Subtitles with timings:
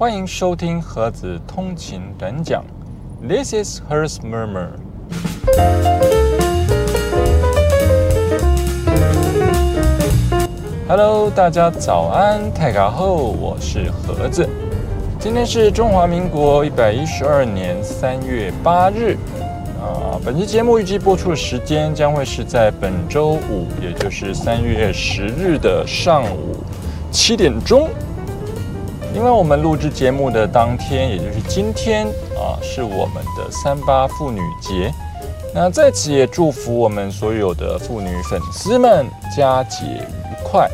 [0.00, 2.64] 欢迎收听盒子通勤短讲
[3.20, 4.68] ，This is Hers Murmur。
[10.88, 14.48] Hello，大家早安，泰卡后，我是盒子。
[15.18, 19.18] 今天是中华民国一百一十二年三月八日。
[19.82, 26.56] 啊，本期节目预计播出的时间将会是在本周五，也就是三月十日的上午
[27.10, 27.90] 七点钟。
[29.12, 34.92] 因为我们录制节目的当天，也就是今天啊，是我们的三八妇女节。
[35.52, 39.04] 那在此也祝福我们所有的妇女粉丝们
[39.36, 40.70] 佳节愉快。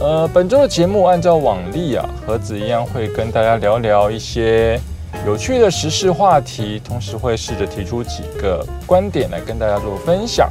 [0.00, 4.80] 呃，本周的节目按照往例啊，盒子一样会跟大家聊聊一些
[5.26, 10.50] 有趣的时事话题，同时会试着提出几个观点来跟大家做分享。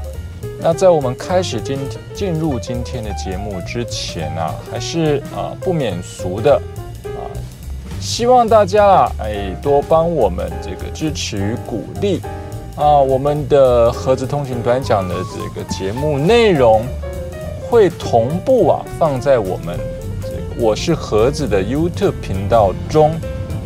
[0.59, 1.79] 那在我们开始今
[2.13, 6.61] 进入今天的节目之前啊，还是啊不免俗的。
[8.01, 12.19] 希望大家啊，哎，多帮我们这个支持与鼓励
[12.75, 12.97] 啊！
[12.97, 16.81] 我们的盒子通勤短讲的这个节目内容
[17.69, 19.77] 会同步啊放在我们
[20.23, 23.11] 这个我是盒子的 YouTube 频道中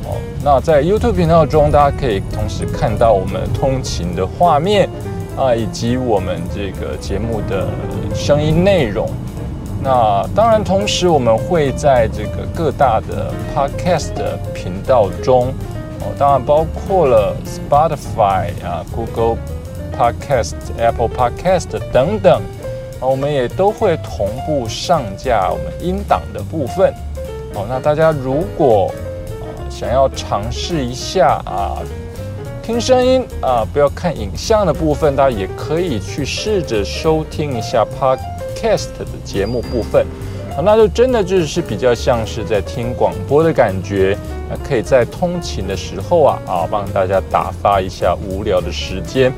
[0.04, 0.18] 哦。
[0.44, 4.90] 那在 YouTube 频道中，大家可以同时看到我们通勤的画面
[5.38, 7.70] 啊，以及我们这个节目的
[8.14, 9.10] 声音内容。
[9.88, 14.14] 那当然，同时我们会在这个各大的 podcast
[14.52, 15.54] 频道中，
[16.00, 19.38] 哦，当然包括了 Spotify 啊、Google
[19.96, 22.42] Podcast、Apple Podcast 等等，
[23.00, 26.92] 啊，我们也都会同步上架我们音档的部分。
[27.54, 28.92] 哦，那大家如果
[29.40, 31.78] 啊想要尝试一下啊
[32.64, 38.18] 听声音啊不要看影像的部分，大家也可以去试着收听一下 Pod。
[38.66, 40.04] Cast 的节目部分，
[40.64, 44.18] 那就真的就是比较像是在听广播的感觉，
[44.50, 49.32] 那可以在通勤的时候啊啊，帮大家打发一下无聊的时间。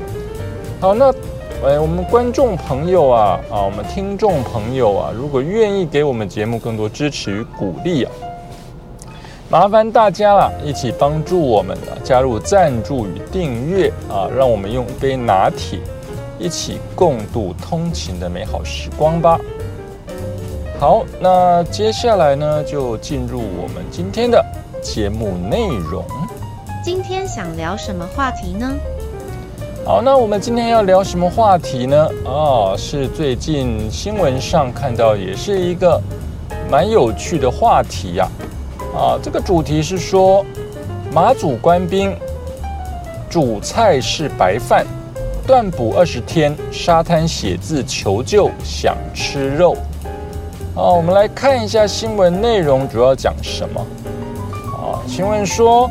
[0.80, 1.12] 好，那
[1.62, 8.12] 呃，我们观众朋友啊啊，我们听众朋友啊，如果愿意给我们节目更多支持与鼓励啊，
[9.50, 15.78] 麻烦大家啦，一起帮助我们啊，加入赞助与订阅啊，让我们用杯拿铁。
[16.38, 19.38] 一起共度通勤的美好时光吧。
[20.78, 24.44] 好，那接下来呢，就进入我们今天的
[24.80, 26.04] 节目内容。
[26.84, 28.72] 今天想聊什么话题呢？
[29.84, 32.08] 好，那我们今天要聊什么话题呢？
[32.24, 36.00] 啊，是最近新闻上看到，也是一个
[36.70, 38.28] 蛮有趣的话题呀。
[38.94, 40.44] 啊，这个主题是说，
[41.12, 42.16] 马祖官兵
[43.28, 44.86] 主菜是白饭。
[45.48, 49.74] 断补二十天，沙滩写字求救，想吃肉。
[50.74, 53.80] 好，我们来看一下新闻内容，主要讲什么？
[54.76, 55.90] 啊，新闻说，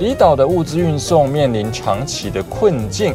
[0.00, 3.14] 离岛的物资运送面临长期的困境，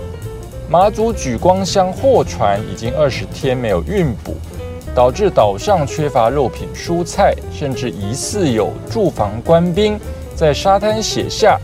[0.69, 4.35] 马祖举光乡货船已经二十天没有运补，
[4.93, 9.99] 导致岛上缺乏肉品蔬菜，甚至疑似有驻防官兵
[10.35, 11.59] 在沙滩写下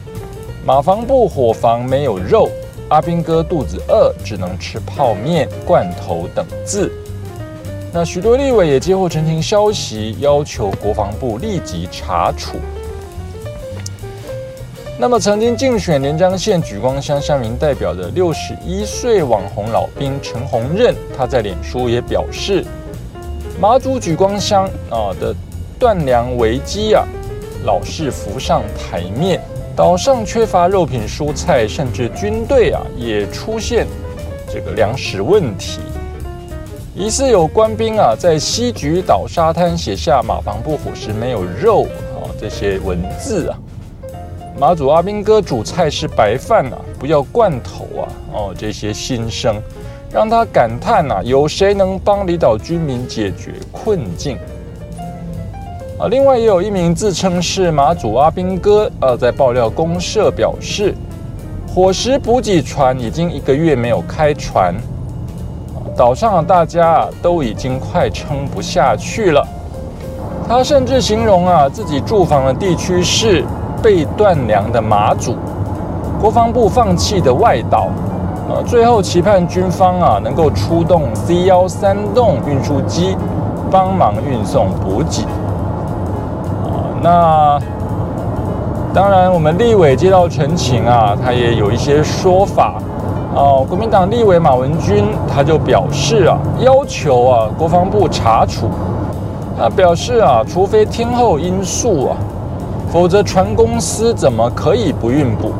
[0.65, 2.49] 马房部伙房没有肉。
[2.89, 6.91] 阿兵哥肚子饿，只能吃泡面、罐头等字。
[7.91, 12.57] 那许多立委也接获澄清消息，要求国防部立即查处。
[14.99, 22.63] 那么，曾经竞选连江县举光乡乡民代表的六十一岁网红老兵陈宏任，他在脸书也表示，
[23.59, 25.35] 马祖举光乡啊的
[25.79, 27.05] 断粮危机啊，
[27.65, 29.41] 老是浮上台面。
[29.75, 33.87] 岛上缺乏肉品、蔬菜，甚至军队啊也出现
[34.47, 35.79] 这个粮食问题。
[36.93, 43.57] 疑似有官兵啊在西局岛沙滩写下“马房部伙食没有肉”啊这些文字啊。
[44.59, 49.59] 马祖阿兵哥煮菜是白饭啊，不要罐头啊哦这些心声，
[50.11, 54.37] 让他感叹呐：有谁能帮离岛居民解决困境？
[56.09, 60.93] 另外也有一名自称是马祖阿兵哥，呃，在爆料公社表示，
[61.73, 64.75] 伙食补给船已经一个月没有开船，
[65.95, 69.47] 岛上的大家都已经快撑不下去了。
[70.45, 73.45] 他甚至形容啊自己驻防的地区是
[73.81, 75.37] 被断粮的马祖，
[76.19, 77.87] 国防部放弃的外岛，
[78.49, 83.15] 呃，最后期盼军方啊能够出动 C 幺三栋运输机
[83.71, 85.23] 帮忙运送补给。
[87.03, 87.59] 那
[88.93, 92.75] 当然，我们立委接到陈情啊，他也有一些说法
[93.35, 93.65] 哦。
[93.67, 98.69] 国民党立委马文君他就表示啊，要求啊国防部查处
[99.59, 102.15] 啊，表示啊，除非天后因素啊，
[102.89, 105.51] 否则船公司怎么可以不运补？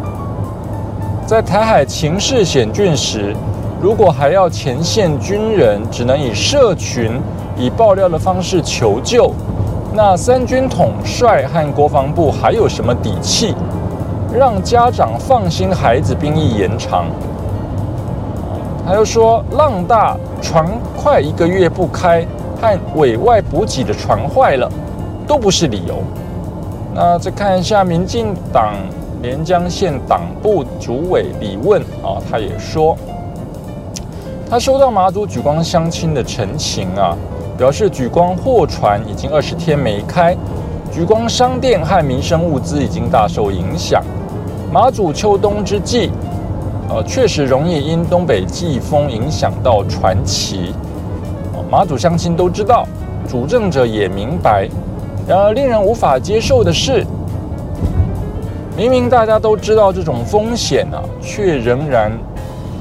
[1.25, 3.35] 在台海情势险峻时，
[3.81, 7.19] 如果还要前线军人只能以社群、
[7.57, 9.29] 以爆料的方式求救，
[9.95, 13.53] 那三军统帅和国防部还有什么底气，
[14.33, 17.05] 让家长放心孩子兵役延长？
[18.87, 20.65] 他又说，浪大船
[20.97, 22.25] 快一个月不开，
[22.59, 24.67] 和委外补给的船坏了，
[25.27, 26.01] 都不是理由。
[26.95, 28.73] 那再看一下民进党
[29.21, 32.97] 连江县党部主委李问啊，他也说，
[34.49, 37.15] 他收到马祖举光乡亲的陈情啊，
[37.57, 40.35] 表示举光货船已经二十天没开，
[40.91, 44.03] 举光商店和民生物资已经大受影响。
[44.71, 46.11] 马祖秋冬之际。
[46.89, 50.75] 呃，确实容易因东北季风影响到传奇。
[51.71, 52.85] 马祖乡亲都知道，
[53.27, 54.67] 主政者也明白。
[55.25, 57.03] 然而，令人无法接受的是，
[58.77, 62.11] 明明大家都知道这种风险啊，却仍然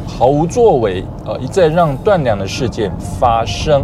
[0.06, 3.82] 毫无作为，呃，一再让断粮的事件发生。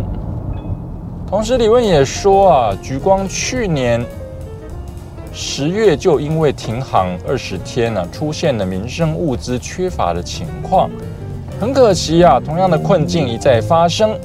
[1.30, 4.02] 同时，李问也说啊，举光去年。
[5.30, 10.88] 十月就因为停航二十天呢，出现了民生物资缺乏的情况，
[11.60, 14.18] 很可惜啊，同样的困境一再发生。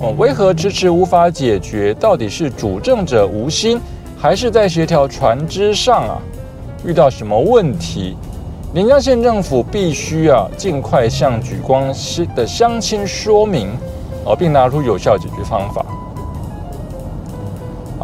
[0.00, 1.92] 哦，为何迟迟无法解决？
[1.94, 3.78] 到底是主政者无心，
[4.16, 6.18] 还是在协调船只上啊
[6.82, 8.16] 遇到什么问题？
[8.72, 11.94] 连江县政府必须啊尽快向举光
[12.34, 13.68] 的乡亲说明，
[14.24, 15.84] 哦，并拿出有效解决方法。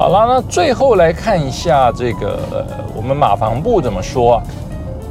[0.04, 2.38] 好了，那最后来看一下这个
[2.94, 4.38] 我们马房部怎么说？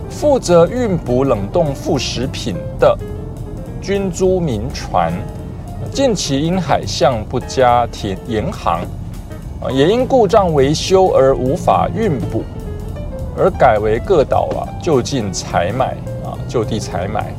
[0.07, 2.95] 负责运补冷冻副食品的
[3.81, 5.11] 军租民船，
[5.91, 8.81] 近期因海象不佳停延航，
[9.63, 12.43] 啊，也因故障维修而无法运补，
[13.35, 17.33] 而改为各岛啊就近采买啊就地采买，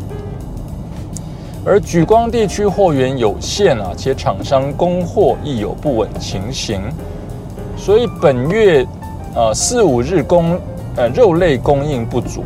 [1.65, 6.83] 而举光地区货源有限啊，且厂商供货亦有不稳情形。
[7.77, 8.87] 所以本月，
[9.35, 10.59] 呃四五日供，
[10.97, 12.43] 呃肉类供应不足，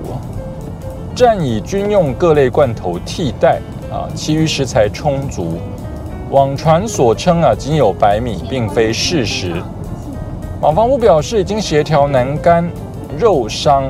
[1.15, 3.61] 暂以军用各类罐头替代，
[3.91, 5.59] 啊其余食材充足。
[6.31, 9.55] 网传所称啊仅有白米，并非事实。
[10.61, 12.69] 马房屋表示已经协调南干
[13.17, 13.85] 肉商，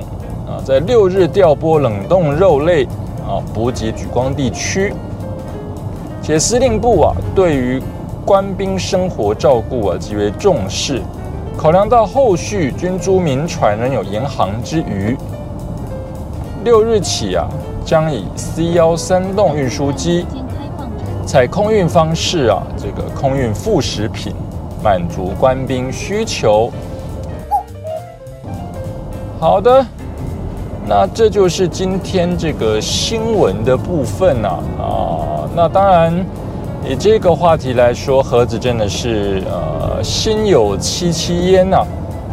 [0.47, 2.85] 啊在六日调拨冷冻肉类，
[3.27, 4.93] 啊补给举光地区。
[6.21, 7.83] 且司令部啊对于
[8.25, 11.01] 官兵生活照顾啊极为重视。
[11.59, 15.17] 考量到后续军租民船仍有延航之余，
[16.63, 17.49] 六日起啊，
[17.85, 20.25] 将以 C 幺三栋运输机
[21.27, 24.33] 采空运方式啊，这个空运副食品，
[24.85, 26.71] 满足官兵需求。
[29.41, 29.85] 好的，
[30.87, 36.25] 那这就是今天这个新闻的部分呐啊，那当然。
[36.85, 41.85] 以这个话题来说，盒子真的是呃心有戚戚焉呐，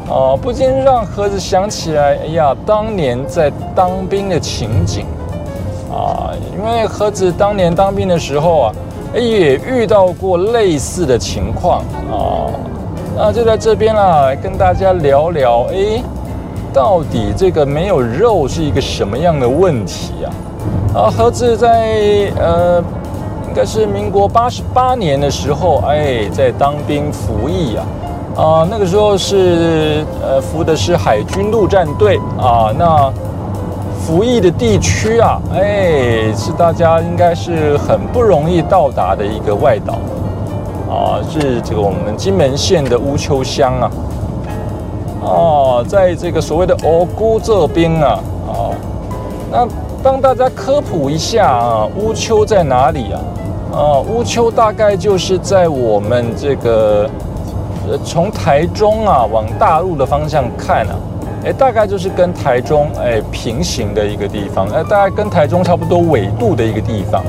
[0.09, 5.05] 啊，不禁让盒子想起来，哎呀，当年在当兵的情景
[5.91, 8.71] 啊，因为盒子当年当兵的时候啊，
[9.13, 12.47] 也遇到过类似的情况啊，
[13.17, 16.01] 那就在这边啦，跟大家聊聊，哎，
[16.71, 20.29] 到底这个没有肉是一个什么样的问题啊？
[20.93, 22.81] 啊，盒子在呃。
[23.55, 27.87] 应该是民国八十八年的时候，哎，在当兵服役啊，
[28.35, 33.09] 啊，那个时候是呃服的是海军陆战队啊，那
[33.97, 39.93] 服役的地区啊，哎，是大家应该是很不容易到达的一个外岛。
[40.93, 43.91] 啊，是这个我们金门县的乌丘乡啊，
[45.21, 48.19] 哦，在这个所谓的欧姑这边啊，
[48.49, 48.75] 啊，
[49.49, 49.65] 那
[50.03, 53.21] 帮大家科普一下啊，乌丘在哪里啊？
[53.75, 57.09] 哦，乌丘大概就是在我们这个，
[57.89, 60.95] 呃，从台中啊往大陆的方向看啊，
[61.43, 67.21] 哎，大概就是跟台中哎平行的一个地方，哎，大概跟台中差不多纬度的一个地方。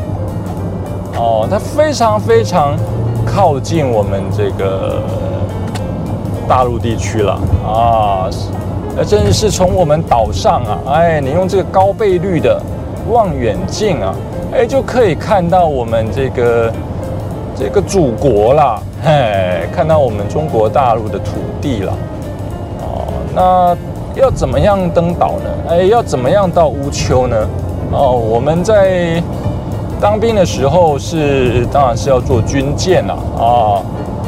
[1.17, 2.77] 哦，它非常非常
[3.27, 5.03] 靠近我们这个
[6.47, 7.33] 大陆地区了
[7.67, 8.31] 啊，
[8.97, 12.63] 呃，真的是从我们岛上啊，哎，你用这个高倍率的
[13.11, 14.15] 望远镜啊。
[14.53, 16.73] 哎，就可以看到我们这个
[17.55, 21.93] 这个祖国啦，嘿，看到我们中国大陆的土地了。
[22.81, 23.77] 哦，那
[24.21, 25.51] 要怎么样登岛呢？
[25.71, 27.37] 哎，要怎么样到乌丘呢？
[27.93, 29.23] 哦，我们在
[30.01, 33.15] 当兵的时候是，当然是要坐军舰啦。
[33.39, 33.83] 啊，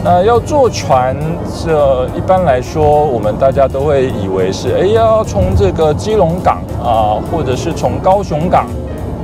[0.04, 1.16] 那要坐船，
[1.64, 8.66] 这一般来说，我们大家都会以为是，哎，要从这个基隆港啊，或者是从高雄港，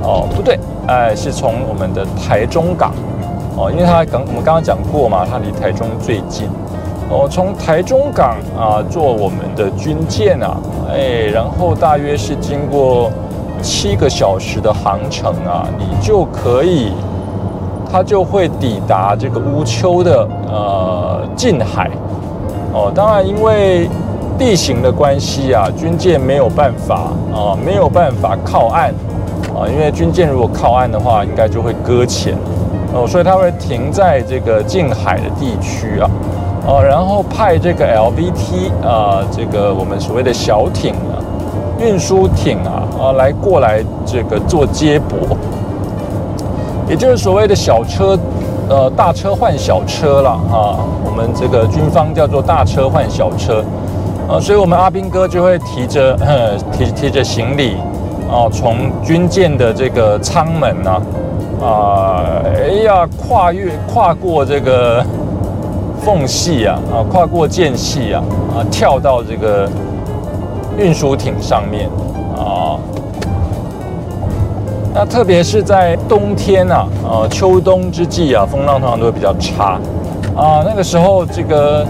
[0.03, 2.91] 哦，不对，哎，是从我们的台中港，
[3.57, 6.47] 哦，因为它刚我们刚刚讲过嘛，它离台中最近，
[7.09, 10.57] 哦，从台中港啊坐我们的军舰啊，
[10.91, 13.11] 哎，然后大约是经过
[13.61, 16.91] 七个小时的航程啊，你就可以。
[17.87, 21.89] 它就会抵达这个乌丘的呃近海
[22.73, 23.87] 哦，当然因为
[24.37, 28.93] 地形的关系啊，军舰没有办法啊，没有办法靠岸
[29.55, 32.35] 啊，因为军舰如果靠岸的话，应该就会搁浅
[32.93, 36.09] 哦，所以它会停在这个近海的地区啊，
[36.67, 41.15] 哦，然后派这个 LVT 啊，这个我们所谓的小艇啊，
[41.79, 45.37] 运输艇啊啊来过来这个做接驳。
[46.87, 48.15] 也就是所谓的小车，
[48.69, 50.77] 呃，大车换小车了啊。
[51.03, 53.63] 我们这个军方叫做大车换小车，
[54.29, 56.15] 啊，所以我们阿兵哥就会提着
[56.71, 57.77] 提提着行李，
[58.29, 61.01] 啊，从军舰的这个舱门呐，
[61.61, 65.03] 啊，哎呀，跨越跨过这个
[66.01, 68.23] 缝隙啊，啊，跨过间隙啊，
[68.55, 69.69] 啊，跳到这个
[70.77, 71.89] 运输艇上面
[72.35, 72.77] 啊。
[74.93, 79.77] 那特别是在冬天呐，呃，秋冬之际啊，风浪通常都会比较差，
[80.35, 81.85] 啊，那个时候这个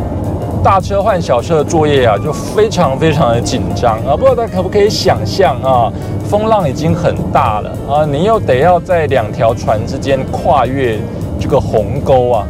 [0.65, 4.17] 大车换小车的作业啊，就非常非常的紧张啊。
[4.17, 5.93] 不知道大家可不可以想象啊，
[6.27, 10.98] 风浪已经很大了啊，你又得要在两条船之间跨越
[11.39, 12.48] 这个鸿沟啊，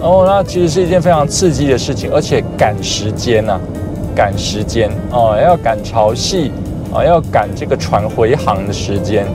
[0.00, 3.58] 哦，那其实是一件非常刺激的事情，而且赶时间呐，
[4.14, 6.48] 赶时间哦，要赶潮汐
[6.94, 9.26] 啊，要赶这个船回航的时间。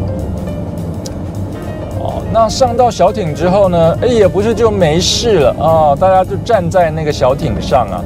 [2.39, 3.97] 那上到小艇之后呢？
[3.99, 5.95] 哎，也不是就没事了啊！
[5.99, 7.97] 大家就站在那个小艇上啊，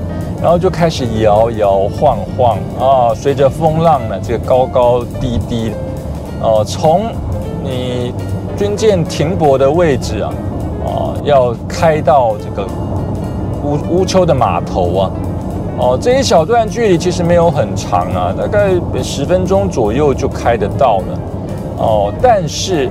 [0.42, 5.74] 然后就开始摇摇晃晃啊，随着风浪呢，这个高高低低，
[6.42, 7.08] 哦，从
[7.62, 8.14] 你
[8.56, 10.34] 军舰停泊的位置啊，
[10.86, 12.66] 啊，要开到这个
[13.66, 15.12] 乌乌丘的码头啊，
[15.78, 18.70] 哦，这一小段距离其实没有很长啊，大概
[19.04, 21.20] 十分钟左右就开得到了，
[21.80, 22.90] 哦，但是。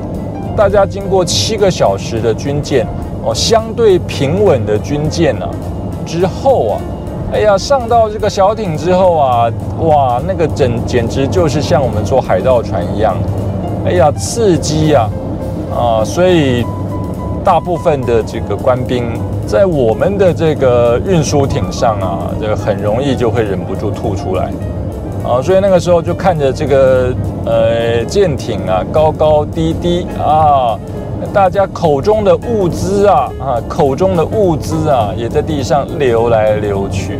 [0.57, 2.87] 大家经过七个小时的军舰
[3.25, 5.47] 哦，相对平稳的军舰呢，
[6.05, 6.81] 之后啊，
[7.33, 13.17] 哎呀，上到这个小艇之后啊，哇，那个整简直就是像我们坐海盗船一样，
[13.87, 15.09] 哎呀，刺激呀，
[15.75, 16.65] 啊，所以
[17.45, 19.05] 大部分的这个官兵
[19.47, 24.51] 在我们的这个运输艇上啊，这个很容易就会忍不住吐出来。
[25.23, 30.79] 啊，所以那个时候就看着这个呃舰艇啊，高高低低啊，
[31.33, 37.19] 大家口中的物资啊啊，口中的物资啊，也在地上流来流去，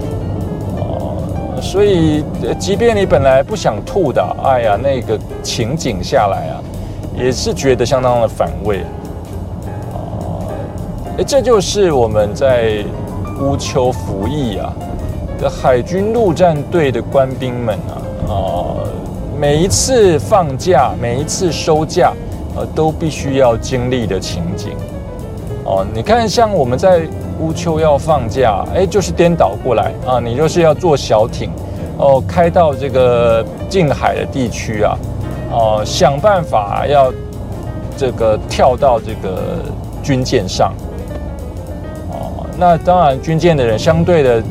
[0.79, 2.25] 啊，所以
[2.59, 6.57] 即便你本来不想吐的，哎呀，那个情景下来啊，
[7.15, 8.79] 也是觉得相当的反胃，
[9.93, 10.49] 啊，
[11.19, 12.83] 哎，这就是我们在
[13.43, 14.73] 乌丘服役啊。
[15.49, 17.97] 海军陆战队的官兵们啊，
[18.29, 18.35] 啊，
[19.39, 22.13] 每一次放假，每一次收假，
[22.55, 24.73] 呃，都必须要经历的情景。
[25.65, 27.03] 哦，你看，像我们在
[27.39, 31.51] 乌丘要放假，哎，就是颠倒过来啊，你就是要坐小艇，
[31.97, 34.99] 哦，开到这个近海的地区啊，
[35.53, 37.11] 哦，想办法要
[37.97, 39.63] 这个跳到这个
[40.03, 40.75] 军舰上。
[42.11, 44.43] 哦，那当然，军舰的人相对的。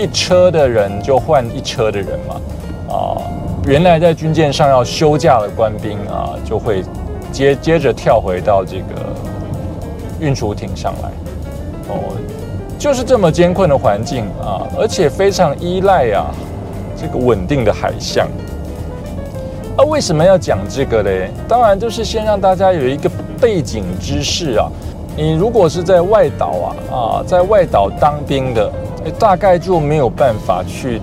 [0.00, 2.40] 一车的人就换一车的人嘛，
[2.88, 3.20] 啊，
[3.66, 6.82] 原来在军舰上要休假的官兵啊，就会
[7.30, 8.84] 接接着跳回到这个
[10.18, 11.10] 运输艇上来，
[11.90, 12.16] 哦，
[12.78, 16.32] 就是这么艰困的环境啊，而且非常依赖啊
[16.96, 18.26] 这个稳定的海象。
[19.76, 21.30] 那为什么要讲这个嘞？
[21.46, 24.66] 当然就是先让大家有一个背景知识啊，
[25.14, 28.72] 你如果是在外岛啊啊，在外岛当兵的。
[29.18, 31.00] 大概就没有办法去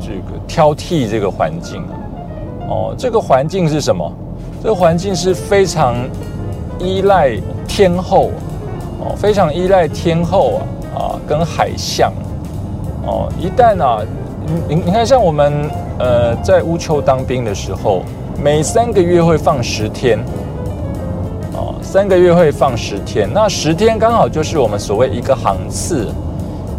[0.00, 1.88] 这个挑剔这个环境了
[2.68, 4.12] 哦，这个环境是什么？
[4.62, 5.96] 这个环境是非常
[6.78, 8.30] 依赖天候
[9.00, 10.62] 哦，非常依赖天候啊
[10.94, 12.12] 啊，跟海象
[13.04, 13.28] 哦。
[13.38, 14.02] 一旦啊，
[14.68, 18.02] 你你看，像我们呃在乌丘当兵的时候，
[18.42, 20.18] 每三个月会放十天
[21.54, 26.08] 哦，三个月会放十天，那十天刚好就是我们所谓一个航次。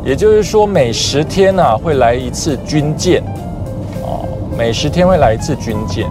[0.04, 3.22] 也就是说，每十天呢会来一次军舰，
[4.04, 4.26] 哦，
[4.58, 6.08] 每十天会来一次军舰，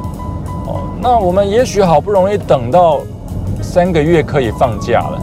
[0.67, 3.01] 哦，那我们也许好不容易等到
[3.61, 5.19] 三个月可以放假了，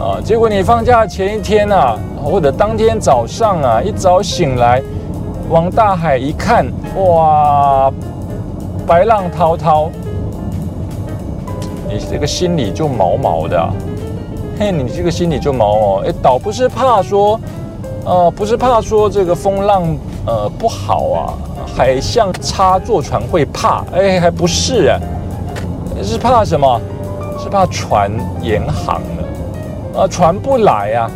[0.00, 4.80] 啊，结果你放假前一天啊，或者当天早上啊，一早醒来，
[5.50, 7.92] 往大海一看，哇，
[8.86, 9.90] 白浪滔滔，
[11.88, 13.68] 你这个心里就毛毛的，
[14.58, 16.02] 嘿，你这个心里就毛毛。
[16.04, 17.38] 哎，倒不是怕说，
[18.06, 19.82] 呃，不是怕说这个风浪
[20.24, 21.34] 呃不好啊，
[21.76, 25.00] 海象差，坐船会怕，哎，还不是啊，
[26.04, 26.80] 是怕什么？
[27.36, 30.02] 是怕船延航了。
[30.02, 31.10] 啊，船不来呀，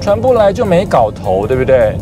[0.00, 1.98] 船不来就没搞头，对不对？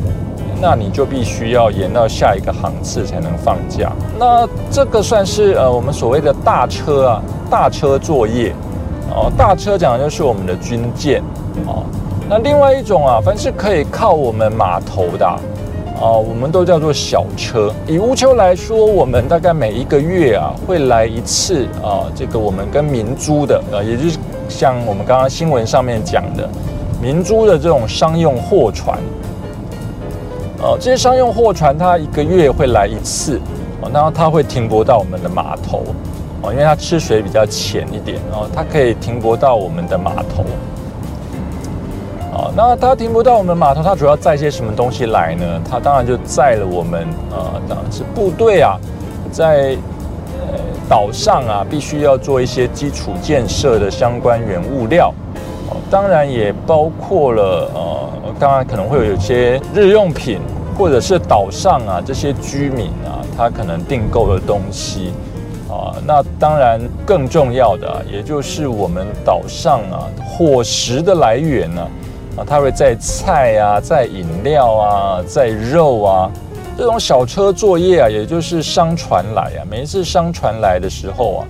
[0.61, 3.90] 那你就必须要延到下一个航次才能放假。
[4.18, 8.52] 那这个算是呃我们所谓的大车啊，大车作业
[9.14, 9.33] 哦。
[9.35, 11.23] 大车讲的就是我们的军舰
[11.64, 11.85] 哦。
[12.28, 17.73] 那另外一种啊，凡是可以靠我们码头的啊，我们都叫做小车。
[17.87, 24.18] 以乌丘来说，我们大概每一个月啊会来一次啊，这个我们跟民租的啊，也就是。
[24.50, 26.49] 像我们刚刚新闻上面讲的，
[27.02, 28.99] 明珠的这种商用货船，
[30.62, 33.38] 哦，这些商用货船它一个月会来一次，
[33.82, 35.82] 哦，然后它会停泊到我们的码头，
[36.40, 40.42] 哦，因为它吃水比较浅一点，哦，它可以停泊到我们的码头，
[42.56, 45.44] 那它停泊到我们码头，它主要载些什么东西来呢？
[45.70, 48.78] 它当然就载了我们，呃，当然是部队啊，
[49.30, 49.76] 在
[50.32, 50.58] 呃。
[50.88, 55.12] 岛上啊，必须要做一些基础建设的相关原物料，
[55.90, 60.40] 当然也包括了呃，当然可能会有一些日用品，
[60.78, 65.12] 或者是岛上啊这些居民啊，他可能订购的东西
[65.68, 71.86] 啊，那当然更重要的，也就是我们岛上啊伙食的来源呢，
[72.47, 76.30] 它会在菜啊，在饮料啊，在肉啊。
[76.76, 81.47] 这种小车作业啊，也就是商船来啊，每一次商船来的时候啊，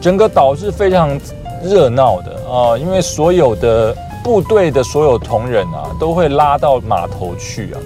[0.00, 1.16] 整个岛是非常
[1.62, 7.78] 热闹的啊，因为所有的部队的所有同仁啊，都会拉到码头去啊，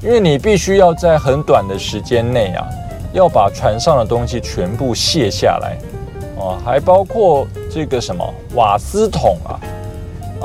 [0.00, 2.64] 因为你必须要在很短的时间内啊，
[3.12, 5.76] 要把船上的东西全部卸下来
[6.38, 9.58] 啊，还包括这个什么瓦斯桶啊，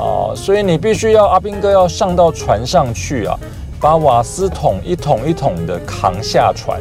[0.02, 3.38] 啊，所以你必须要阿兵哥要上到船上去啊。
[3.80, 6.80] 把瓦斯桶一桶一桶的扛下船，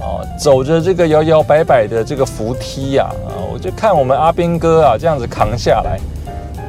[0.00, 6.00] 啊，走着这个摇摇摆摆的这个扶梯呀，啊，我就看我们阿兵哥啊这样子扛下来，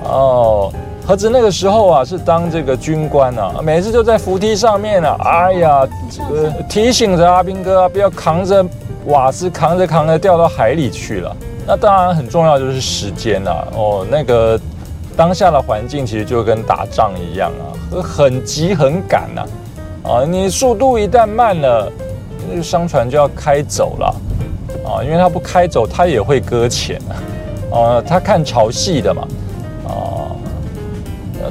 [0.03, 0.71] 哦，
[1.03, 8.63] 何止那个时候啊是当这个军官啊，每次就在扶梯上面啊，哎呀，这个提醒着阿兵哥啊，不要扛着
[9.07, 11.35] 瓦斯扛着扛着掉到海里去了。
[11.65, 14.59] 那当然很重要就是时间啊，哦，那个。
[15.19, 19.45] 当下的环境其实就跟打仗一样啊，很急很赶呐，
[20.01, 21.91] 啊，你速度一旦慢了，
[22.49, 24.15] 那个商船就要开走了，
[24.85, 29.27] 啊，因为它不开走，它也会搁浅啊，啊，它看潮汐的嘛，
[29.89, 30.31] 啊，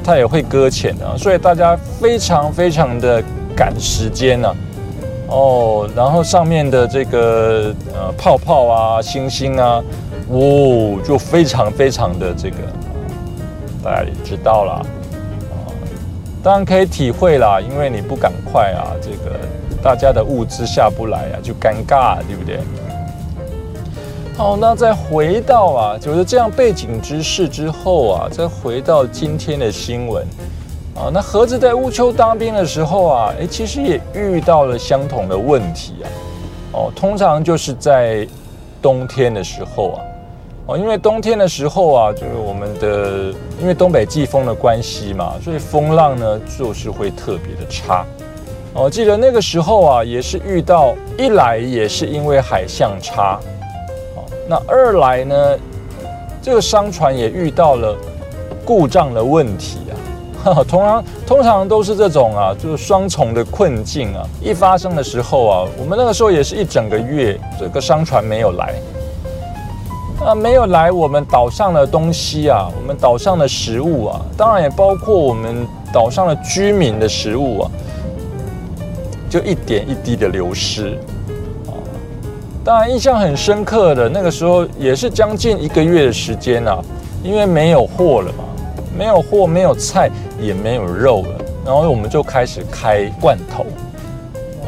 [0.03, 3.23] 它也会搁浅的，所以大家非常非常的
[3.55, 4.55] 赶时间呢，
[5.27, 9.79] 哦，然后上面的这个呃泡泡啊、星星啊，
[10.27, 12.57] 哦，就非常非常的这个。
[13.83, 14.83] 大家也知道了，啊，
[16.43, 19.39] 当然可以体会啦，因为你不赶快啊，这个
[19.81, 22.59] 大家的物资下不来啊，就尴尬，对不对？
[24.35, 30.25] 好，那再回到啊，就是这样背景知识之后啊，再回到今天的新闻
[30.95, 36.07] 啊，那盒子在乌丘当兵的时候啊，哎，其实也遇到了相同的问题啊，
[36.73, 38.27] 哦，通常就是在
[38.81, 40.03] 冬天的时候啊。
[40.69, 48.05] 哦，因为冬天的时候啊，就是我们的因为东北季风的关系嘛，所以风浪呢就是会特别的差。
[48.75, 53.39] 哦，记得那个时候啊，也是遇到一来也是因为海象差，
[54.15, 55.57] 哦，那二来呢，
[56.39, 57.97] 这个商船也遇到了
[58.63, 60.61] 故障的问题啊。
[60.69, 64.23] 通常通常都是这种啊，就是双重的困境啊。
[64.39, 68.75] 一发生的时候啊，我们那个时候也是一整个月，这个商船没有来。
[70.25, 77.71] 啊，没有来我们岛上的东西啊，我们岛上的食物啊，当然也包括我们岛上的居民的食物啊，
[79.29, 80.99] 就一点一滴的流失
[81.67, 81.71] 啊。
[82.65, 86.83] 当然印象很深刻的那个时候，也是将近一个月的时间啊，
[87.23, 88.43] 因为没有货了嘛，
[88.97, 93.65] 没有货，没有菜，也没有肉了，然后我们就开始开罐头，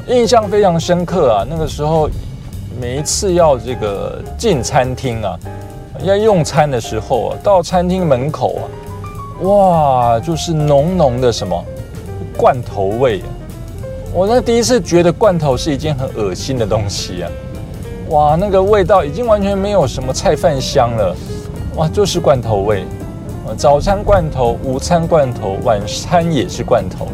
[0.07, 2.09] 印象非常深刻啊，那个时候。
[2.79, 5.37] 每一次要这个进餐厅啊，
[6.03, 8.63] 要用餐的时候啊，到餐厅门口啊，
[9.43, 11.63] 哇，就是浓浓的什么
[12.37, 13.21] 罐头味。
[14.13, 17.29] 我那第一次觉得罐头是一件很恶心的东西啊，
[18.09, 21.15] 哇，那个味道已经完全没有什么菜饭香了，
[21.75, 22.83] 哇，就是罐头味。
[23.57, 27.07] 早餐罐头、午餐罐头、晚餐也是罐头，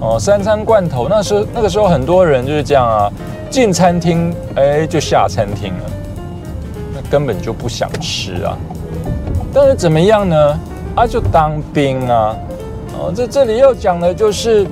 [0.00, 1.08] 哦，三餐罐头。
[1.10, 3.12] 那时候那个时候很多人就是这样啊，
[3.50, 5.84] 进餐厅哎就下餐厅了，
[6.94, 8.56] 那根本就不想吃啊。
[9.52, 10.60] 但是怎么样呢？
[10.94, 12.36] 啊，就当兵啊。
[12.98, 14.66] 哦，在这里要讲的就是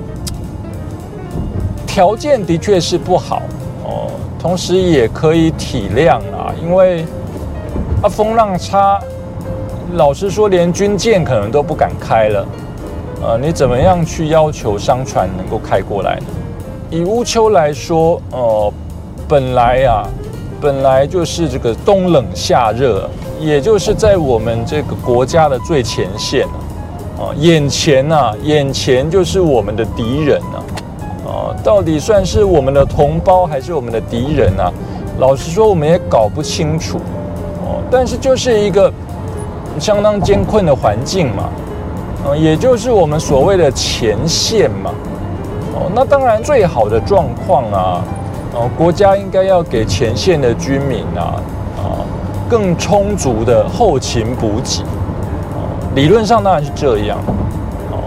[1.85, 3.41] 条件的确是不好
[3.83, 7.05] 哦，同时也可以体谅啊，因为
[8.01, 8.99] 啊风浪差。
[9.93, 12.45] 老实说，连军舰可能都不敢开了，
[13.21, 16.25] 呃，你怎么样去要求商船能够开过来呢？
[16.89, 18.71] 以乌丘来说，呃，
[19.27, 20.07] 本来呀，
[20.61, 26.47] 本来就是这个冬冷夏热，也就是在我们这个国家的最前线
[27.19, 34.63] 啊，眼前呐，眼前就是我们的敌人呐，啊，到底算是我们的同胞还是我们的敌人呢？
[35.19, 36.97] 老实说，我们也搞不清楚，
[37.65, 38.91] 哦，但是就是一个。
[39.79, 41.51] 相当艰困的环境嘛，
[42.25, 44.89] 嗯，也就是我们所谓的前线嘛，
[45.93, 48.03] 那当然最好的状况啊，
[48.53, 51.41] 哦，国家应该要给前线的居民啊，
[51.77, 52.05] 啊，
[52.49, 54.83] 更充足的后勤补给，
[55.53, 57.17] 哦，理论上当然是这样，
[57.91, 57.97] 哦，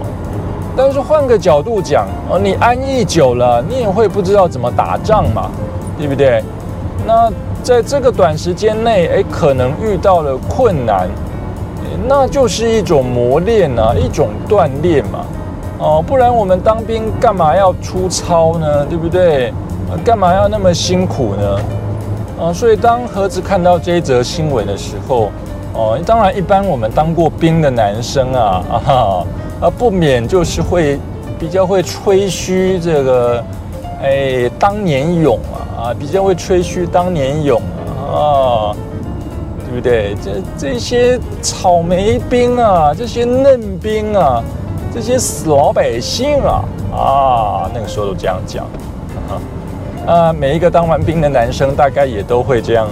[0.75, 5.49] 但是换个角度讲，哦，你安逸久了，你也会不知道怎么打仗嘛，
[5.97, 6.43] 对不对？
[7.05, 7.31] 那
[7.63, 11.09] 在这个短时间内，哎，可能遇到了困难。
[12.07, 15.03] 那就是一种磨练啊，一种锻炼，
[15.81, 18.85] 哦，不然我们当兵干嘛要出操呢？
[18.85, 19.51] 对不对？
[20.05, 21.59] 干嘛要那么辛苦呢？
[22.39, 25.31] 啊，所以当盒子看到这一则新闻的时候，
[25.73, 29.25] 哦，当然一般我们当过兵的男生啊， 啊，
[29.61, 30.99] 啊，不免就是会
[31.39, 33.43] 比较会吹嘘这个，
[34.03, 37.59] 哎，当年勇啊，啊，比较会吹嘘当年勇
[38.13, 38.75] 啊。
[39.71, 40.13] 对不对？
[40.21, 44.43] 这这些草莓兵啊，这些嫩兵啊，
[44.93, 48.65] 这些死老百姓啊，啊，那个时候都这样讲，
[50.05, 52.87] 啊，每一个当完兵的男生大概也都会这样，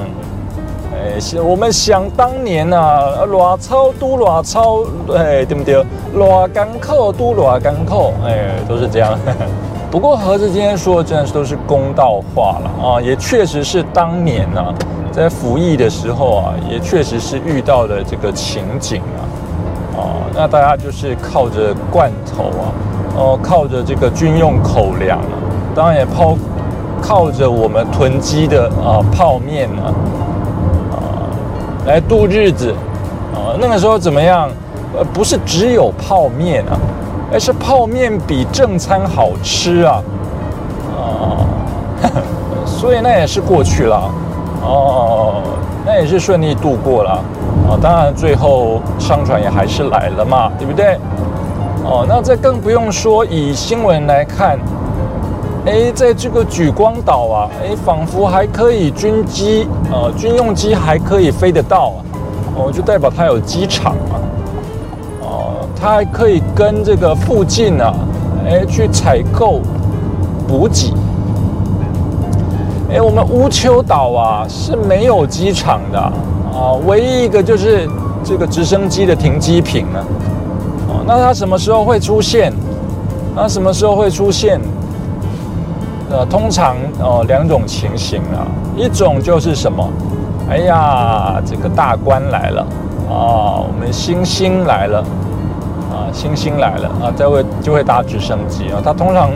[0.93, 4.83] 哎，我们想当年啊，偌操都偌操，
[5.13, 5.83] 哎，对不对？
[6.15, 9.17] 偌干扣都偌干扣，哎，都是这样。
[9.91, 14.63] 不过盒子今天说的真的是都是公道话了啊，也确实是当年呢。
[15.12, 19.25] 在服役的时候啊，也确实是遇到的这个情景啊，
[19.99, 22.65] 啊，那大家就是靠着罐头啊，
[23.15, 25.25] 哦，靠着这个军用口粮啊，
[25.75, 26.38] 当然也抛
[27.01, 29.91] 靠着我们囤积的啊泡面啊，
[30.91, 30.99] 啊，
[31.85, 32.71] 来度日子
[33.33, 33.55] 啊。
[33.59, 34.49] 那个时候怎么样？
[34.97, 36.73] 呃，不是只有泡面啊，
[37.31, 40.01] 而是泡面比正餐好吃啊，
[40.97, 41.45] 啊，
[42.65, 44.09] 所以那也是过去了。
[44.63, 45.41] 哦，
[45.91, 47.19] 那也是顺利度过了
[47.67, 47.73] 啊！
[47.82, 50.99] 当然，最后商船也还是来了嘛，对不对？
[51.84, 54.60] 哦，那这更不用说，以新闻来看，
[55.65, 61.97] 哎，在这个举光岛啊，哎，仿佛还可以军机，呃，军用机还可以飞得到啊，
[62.56, 64.19] 哦，就代表它有机场嘛，
[65.23, 67.91] 哦，它还可以跟这个附近啊，
[68.47, 69.60] 哎，去采购
[70.47, 70.93] 补给。
[72.91, 77.88] 哎，我们乌丘岛啊是没有机场的啊，唯一一个就是
[78.23, 80.04] 这个直升机的停机坪呢。
[80.88, 82.52] 哦，那它什么时候会出现？
[83.36, 84.60] 那什么时候会出现？
[86.10, 88.41] 呃，通常哦两种情形啊，
[88.75, 89.88] 一种就是什么？
[90.49, 92.62] 哎呀，这个大官来了
[93.08, 94.97] 啊，我们星星来了
[95.91, 99.30] 啊，星星来了啊，再会就会搭直升机啊，它通常。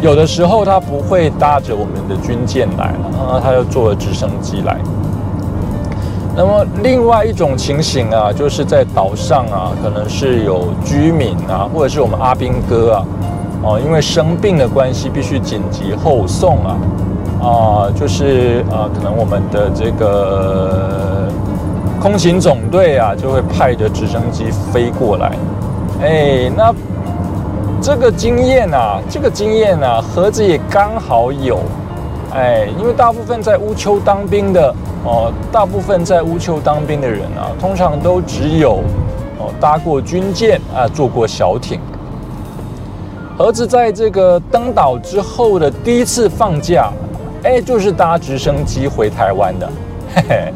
[0.00, 4.78] 有的时候他不会搭着我们的军舰来了，啊，他就坐直升机来。
[6.34, 13.04] 那么另外一种情形啊，就是在岛上啊，可能是有居民啊，或者是我们阿兵哥啊，
[13.62, 16.76] 哦，因为生病的关系，必须紧急后送啊，
[17.42, 21.28] 啊，就是啊，可能我们的这个
[22.00, 25.32] 空勤总队啊，就会派着直升机飞过来，
[26.00, 26.74] 哎，那。
[27.82, 31.58] 这个经验啊，这个经验啊，盒子也刚好有，
[32.34, 38.82] 哎，因为大部分在乌丘当兵的哦，大部分在乌丘当兵的人啊，通常都只有
[39.38, 41.80] 哦搭过军舰啊，坐过小艇。
[43.38, 46.90] 盒子在这个登岛之后的第一次放假，
[47.44, 49.70] 哎，就是搭直升机回台湾的，
[50.14, 50.52] 嘿嘿，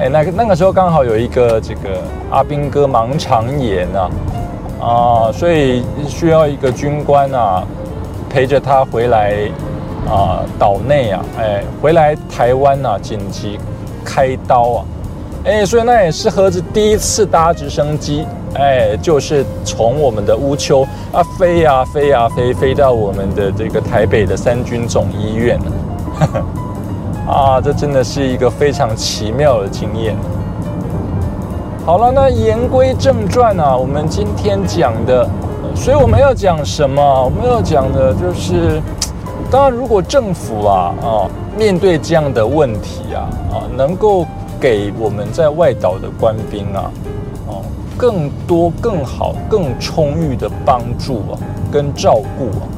[0.00, 4.10] 哎，那个那个时候刚好有一个这个阿兵哥盲肠炎啊。
[4.80, 7.64] 啊，所以需要一个军官啊，
[8.30, 9.34] 陪着他回来
[10.08, 13.58] 啊，岛内啊，哎，回来台湾啊，紧急
[14.04, 14.84] 开刀啊，
[15.44, 25.58] 哎，所以那也是盒子第一次搭直升机哎，就是从我们的乌丘啊飞呀飞呀飞，飞到我们的这个台北的三军总医院
[27.28, 30.16] 啊，这真的是一个非常奇妙的经验。
[31.88, 35.26] 好了，那言归正传啊，我们今天讲的，
[35.74, 37.02] 所以我们要讲什么？
[37.24, 38.78] 我们要讲的就是，
[39.50, 41.24] 当然，如果政府啊啊
[41.56, 44.26] 面对这样的问题啊啊，能够
[44.60, 46.92] 给我们在外岛的官兵啊
[47.46, 47.62] 哦
[47.96, 51.40] 更多、更好、更充裕的帮助啊
[51.72, 52.68] 跟照顾啊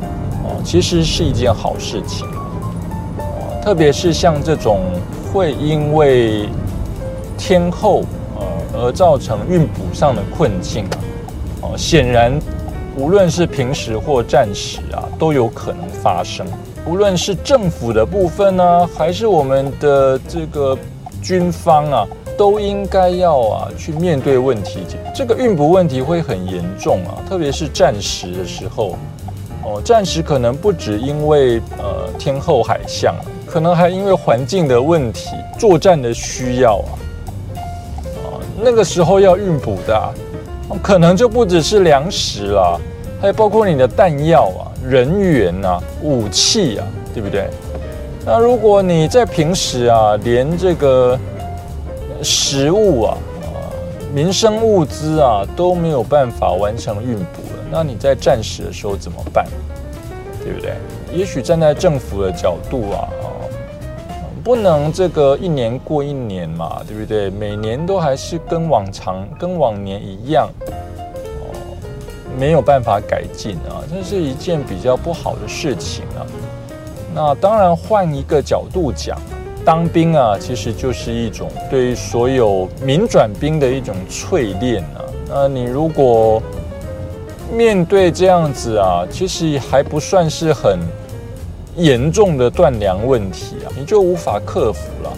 [0.45, 3.59] 哦，其实是一件好事情啊。
[3.61, 4.79] 特别是像这种
[5.33, 6.49] 会因为
[7.37, 8.05] 天后。
[8.73, 10.99] 而造成运补上的困境啊，
[11.63, 12.39] 哦，显然
[12.97, 16.47] 无论是平时或战时啊，都有可能发生。
[16.87, 20.77] 无论是政府的部分呢，还是我们的这个
[21.23, 22.07] 军方啊，
[22.39, 24.81] 都应该要啊去面对问题。
[25.15, 28.97] 这个运补问题会很严重啊，特别是战时的时候，
[29.63, 33.15] 哦，战时可能不止因为呃天后海象，
[33.47, 36.97] 可能还因为环境的问题、作战的需要啊。
[38.63, 40.15] 那个时候要运补的，
[40.83, 42.81] 可能就不只是粮食了，
[43.21, 47.49] 还有包括你的弹药啊、人员啊、武器啊，对不对？
[48.25, 51.19] 那如果你在平时啊，连这个
[52.23, 53.17] 食物啊、
[54.13, 59.47] 民生物资啊都没有办法完成运补了，那你在战时的时候怎么办？
[60.45, 60.75] 对不对？
[61.13, 63.09] 也许站在政府的角度啊。
[64.43, 67.29] 不能这个一年过一年嘛，对不对？
[67.29, 71.53] 每年都还是跟往常、跟往年一样，哦，
[72.39, 76.27] 没有办法改进啊，这是一件比较不好的事情啊。
[77.15, 79.19] 那当然，换一个角度讲，
[79.65, 85.05] 当兵啊，其实就是一种对于所有民转兵的一种淬炼啊。
[85.29, 86.43] 那你如果
[87.53, 90.79] 面对这样子啊，其实还不算是很。
[91.77, 95.13] 严重的断粮问题啊，你就无法克服了。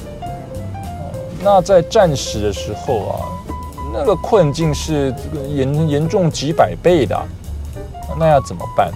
[1.43, 3.17] 那在战时的时候啊，
[3.93, 5.13] 那个困境是
[5.49, 7.21] 严严重几百倍的，
[8.19, 8.93] 那要怎么办？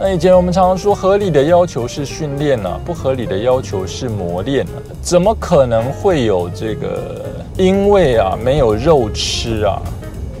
[0.00, 7.24] 那以前我们常常说，合理的要求是训练啊，不合理的要求是磨练啊，怎么可能会有这个
[7.56, 9.80] 因为啊没有肉吃啊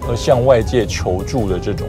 [0.06, 1.88] 而向外界求助的这种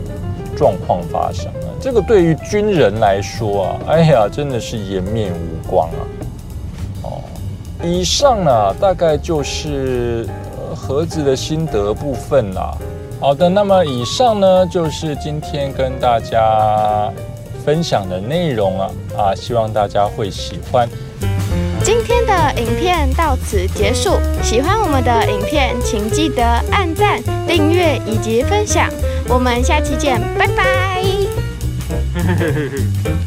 [0.55, 1.51] 状况发生？
[1.85, 6.01] 这个对于军人来说啊，哎呀，真的是颜面无光啊！
[7.03, 7.21] 哦，
[7.83, 10.27] 以上呢，大概就是
[10.75, 12.75] 盒子的心得部分啦。
[13.19, 17.11] 好的，那么以上呢，就是今天跟大家
[17.63, 20.89] 分享的内容啊啊，希望大家会喜欢。
[21.83, 28.89] 今天的影片到此结束，喜欢我们的影片，请记得按赞、订阅以及分享。
[29.29, 31.14] 我们下期见，拜拜。
[32.25, 33.15] Hehehehe